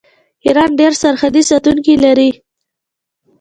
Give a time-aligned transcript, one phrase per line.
[0.45, 2.29] ایران ډیر سرحدي ساتونکي لري.